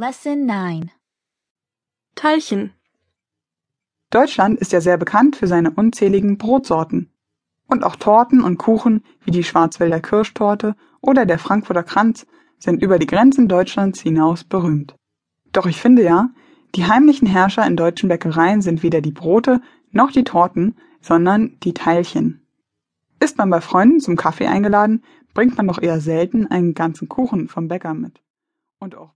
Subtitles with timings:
[0.00, 0.92] Lesson 9
[2.14, 2.72] Teilchen.
[4.10, 7.10] Deutschland ist ja sehr bekannt für seine unzähligen Brotsorten.
[7.66, 12.28] Und auch Torten und Kuchen wie die Schwarzwälder Kirschtorte oder der Frankfurter Kranz
[12.60, 14.94] sind über die Grenzen Deutschlands hinaus berühmt.
[15.50, 16.30] Doch ich finde ja,
[16.76, 21.74] die heimlichen Herrscher in deutschen Bäckereien sind weder die Brote noch die Torten, sondern die
[21.74, 22.46] Teilchen.
[23.18, 25.02] Ist man bei Freunden zum Kaffee eingeladen,
[25.34, 28.22] bringt man doch eher selten einen ganzen Kuchen vom Bäcker mit.
[28.80, 29.06] Und auch